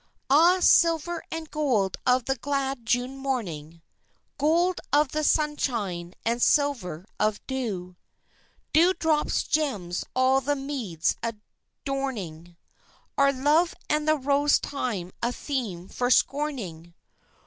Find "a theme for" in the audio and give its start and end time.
15.21-16.09